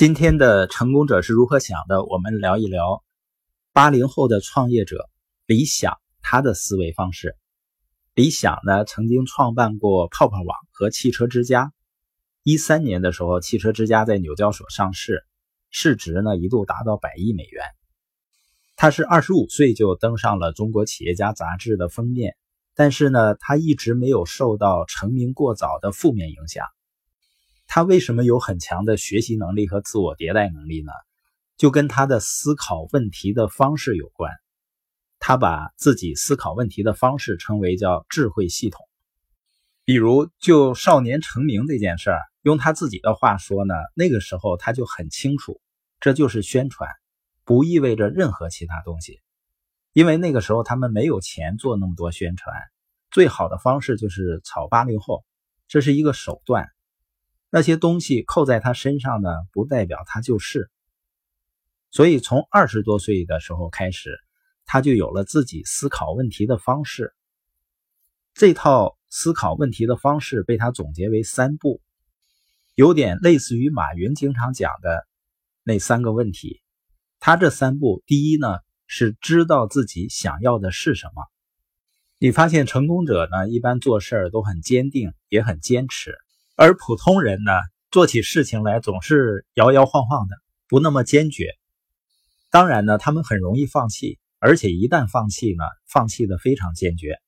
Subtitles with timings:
[0.00, 2.02] 今天的成功者是如何想的？
[2.02, 3.04] 我们聊一聊
[3.74, 5.10] 八零后的创业者
[5.44, 7.36] 李想他的思维方式。
[8.14, 11.74] 李想呢，曾经创办过泡泡网和汽车之家。
[12.42, 15.22] 一三年的时候，汽车之家在纽交所上市，
[15.68, 17.62] 市值呢一度达到百亿美元。
[18.76, 22.36] 他是二十五岁就登上了《中国企业家》杂志的封面，
[22.74, 26.64] 但是呢，他一直没有受到成名过早的负面影响。
[27.72, 30.90] 他为什么有很强的学习能力和自我迭代能力呢？
[31.56, 34.32] 就跟他的思考问题的方式有关。
[35.20, 38.88] 他把自己思考问题的方式称为叫智慧系统。
[39.84, 45.60] 比如，就少年成名这件事儿，用他自己的话说呢，那个时候他就很清楚，
[46.00, 46.90] 这就是宣传，
[47.44, 49.20] 不意味着任何其他东西。
[49.92, 52.52] 因为那个时候他们没有钱做那么多宣传，
[53.12, 55.24] 最好的方式就是炒八零后，
[55.68, 56.68] 这是一个手段。
[57.50, 60.70] 那些东西扣在他身上呢，不代表他就是。
[61.90, 64.16] 所以从二十多岁的时候开始，
[64.64, 67.12] 他就有了自己思考问题的方式。
[68.34, 71.82] 这套思考问题的方式被他总结为三步，
[72.76, 75.08] 有点类似于马云经常讲的
[75.64, 76.62] 那三个问题。
[77.18, 81.24] 他这三步，第一呢是知道自己想要的是什么。
[82.18, 86.16] 你发现成功者呢，一般做事儿都很坚定，也很坚持。
[86.62, 87.52] 而普通人呢，
[87.90, 90.36] 做起事情来总是摇摇晃晃的，
[90.68, 91.54] 不那么坚决。
[92.50, 97.18] 当然呢，他们很容易放弃，而且一旦放弃呢，放弃的非常坚决。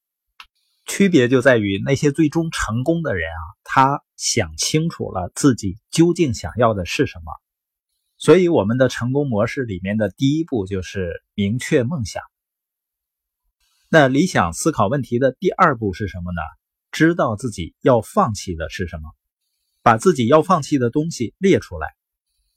[0.84, 7.32] 区别就在于那些最终成功的人啊，他想清楚了自己究竟想要的是什么。
[8.18, 12.22] 所以，我们的成功模式里面的第一步就是明确梦想。
[13.88, 16.42] 那理想思考问题的第二步是什么呢？
[16.90, 19.08] 知道自己要放弃的是什么。
[19.82, 21.88] 把自己要放弃的东西列出来，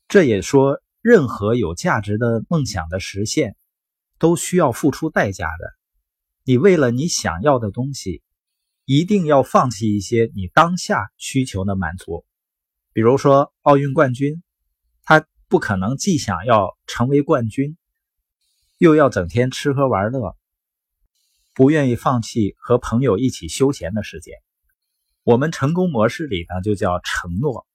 [0.07, 3.55] 这也说，任何有价值的梦想的实现，
[4.19, 5.73] 都需要付出代价的。
[6.43, 8.21] 你为了你想要的东西，
[8.85, 12.23] 一定要放弃一些你当下需求的满足。
[12.93, 14.43] 比如说奥运冠军，
[15.03, 17.75] 他不可能既想要成为冠军，
[18.77, 20.37] 又要整天吃喝玩乐，
[21.55, 24.35] 不愿意放弃和朋友一起休闲的时间。
[25.25, 27.65] 我们成功模式里呢，就叫承诺。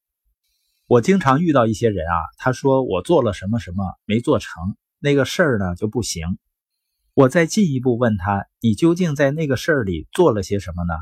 [0.86, 6.38] 我经常遇到一些人啊，他说我做了什么什么没做成，那个事儿呢就不行。
[7.12, 10.94] 我再进一步问他，你究竟在那个事儿里做了些什么呢？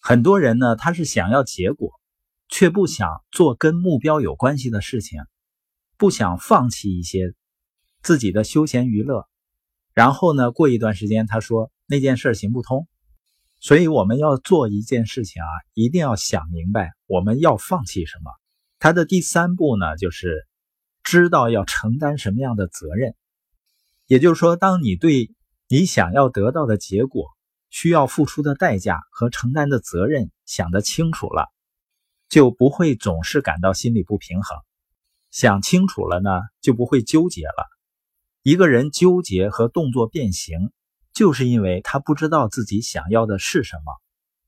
[0.00, 2.00] 很多人呢，他是想要结果，
[2.48, 5.20] 却不想做跟目标有关系的事情，
[5.98, 7.34] 不想放弃一些
[8.00, 9.28] 自己的休闲娱乐。
[9.92, 12.88] 然后呢，过一段时间，他说那件事行不通。
[13.60, 18.32] 所以我们要做一件事情啊，一定要想明白我们要放弃什么。
[18.78, 20.48] 它的第三步呢，就是
[21.02, 23.14] 知道要承担什么样的责任。
[24.06, 25.34] 也就是说，当你对
[25.68, 27.28] 你想要得到的结果
[27.68, 31.46] 需要付出的代价和承担的责任想得清楚了，
[32.30, 34.58] 就不会总是感到心里不平衡。
[35.30, 36.30] 想清楚了呢，
[36.62, 37.68] 就不会纠结了。
[38.42, 40.72] 一个人纠结和动作变形。
[41.12, 44.00] 就是因为他不知道自己想要的是什么，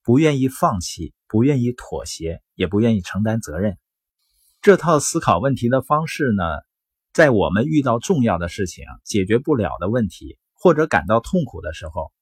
[0.03, 3.79] 不愿意放弃，不愿意妥协，也不愿意承担责任。
[4.61, 6.45] 这套思考问题的方式呢，
[7.13, 12.13] 在我们遇到重要的事情、解决不了的问题，或者感到痛苦的时候，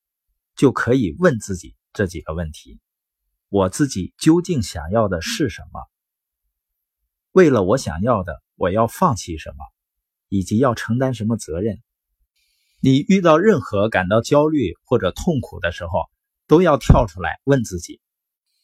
[0.56, 2.80] 就可以问自己这几个问题：
[3.50, 5.86] 我自己究竟想要的是什么？
[7.32, 9.64] 为了我想要的，我要放弃什么，
[10.28, 11.78] 以及要承担什么责任？
[12.82, 16.08] 你遇到任何感到焦虑或者痛苦的时候，
[16.46, 18.00] 都要跳出来问自己：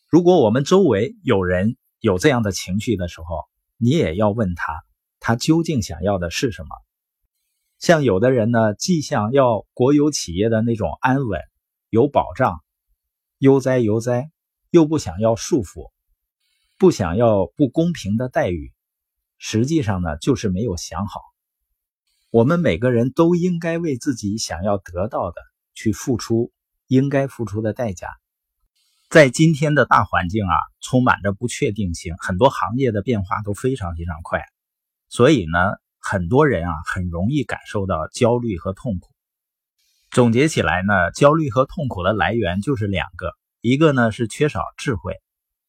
[0.09, 3.45] 如果我们周围有人有这样的情绪的时候，
[3.77, 4.83] 你也要问他，
[5.21, 6.69] 他究竟想要的是什么？
[7.79, 11.43] 像有的人呢，既想要国有企业的那种安稳、
[11.91, 12.63] 有保障、
[13.37, 14.31] 悠哉悠哉，
[14.71, 15.91] 又不想要束缚，
[16.79, 18.73] 不想要不公平的待遇，
[19.37, 21.21] 实际上呢，就是没有想好。
[22.37, 25.37] 我们每个人都应该为自己想要得到的
[25.73, 26.53] 去付出
[26.87, 28.09] 应该付出的代价。
[29.09, 34.45] 在今天的大环境啊，充满着不确定性，很多行业的变化都非常非常快，
[35.09, 35.59] 所以呢，
[35.99, 39.09] 很多人啊很容易感受到焦虑和痛苦。
[40.11, 45.15] 总结起来呢，焦虑和痛苦的来源就是两个，一个呢是缺少智慧，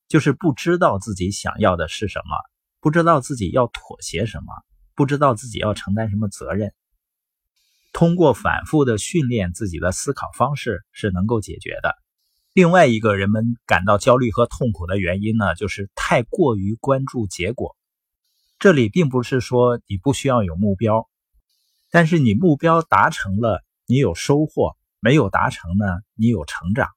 [0.10, 2.36] 就是不知道自己想要的是什么，
[2.82, 4.48] 不知道自己要妥协什么。
[4.98, 6.74] 不知道自己要承担什么责任，
[7.94, 11.96] 通过反复的训练自己的思考方式是能够解决的。
[12.52, 17.78] 另外一个人们感到焦虑和痛苦的原因呢，就是太过于关注结果。
[18.58, 21.08] 这里并不是说你不需要有目标，
[21.92, 25.86] 但是你目标达成了，你有收获；没有达成呢，
[26.16, 26.90] 你有成长。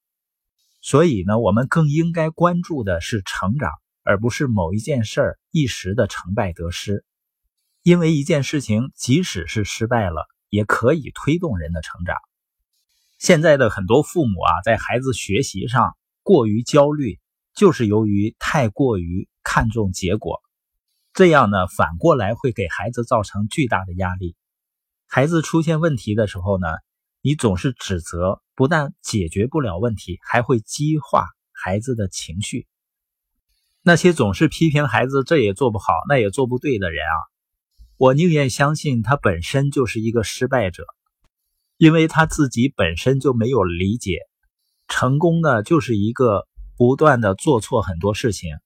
[0.81, 3.70] 所以呢，我们更应该关注的是成长，
[4.05, 7.05] 而不是某一件事儿一时的成败得失。
[7.82, 12.17] 因为一件事情即使是失败了，也可以推动人的成长。
[13.19, 17.19] 现在的很多父母啊，在孩子学习上过于焦虑，
[17.55, 20.41] 就是由于太过于看重结果。
[21.12, 24.37] 这样呢，反过来会给孩子造成巨大的压力。
[25.09, 26.69] 孩子出现问题的时候呢，
[27.21, 32.67] 你总是指责，不但解决不了问题，还会激化孩子的情绪。
[33.82, 37.17] 那些总是批评孩子这也做不好，那也做不对的人啊，
[38.00, 40.87] 我宁愿相信他本身就是一个失败者。
[41.76, 44.20] 因为他自己本身就没有理解，
[44.88, 46.49] 成功呢就是一个
[46.79, 48.56] 不断的做错很多事情，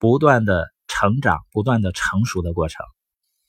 [0.00, 2.84] 不断的成长、不断的成熟的过程。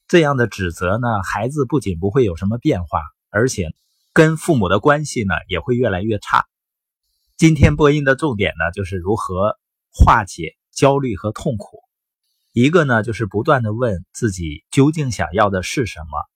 [0.08, 3.02] 这样的指责呢，孩子不仅不会有什么变化，
[3.32, 3.74] 而且
[4.14, 6.46] 跟父母的关系呢也会越来越差。
[7.38, 9.58] 今天播音的重点呢，就是如何
[9.92, 11.83] 化解焦虑和痛苦。
[12.54, 16.30] 一个呢，就是不断的问自己究竟想要的是什么，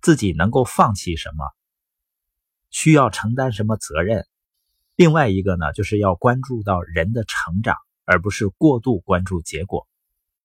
[0.00, 1.44] 自己能够放弃什么。
[2.70, 4.28] 需要承担什么责任？
[4.94, 9.88] 另外一个呢，就是要关注到人的成长，而不是过度关注结果。